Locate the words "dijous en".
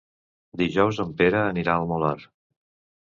0.61-1.11